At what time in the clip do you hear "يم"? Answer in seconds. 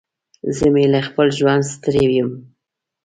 2.17-2.29